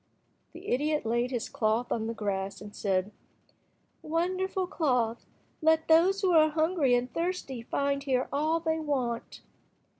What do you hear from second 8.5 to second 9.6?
they want."